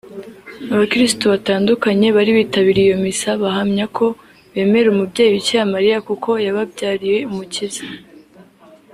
Abakirisitu 0.73 1.25
batandukanye 1.33 2.07
bari 2.15 2.31
bitabiriye 2.39 2.87
iyo 2.89 2.97
misa 3.05 3.29
bahamya 3.43 3.85
ko 3.97 4.05
bemera 4.53 4.87
umubyeyi 4.93 5.33
Bikira 5.35 5.63
Mariya 5.73 5.97
kuko 6.07 6.29
yababyariye 6.45 7.17
umukiza 7.31 7.81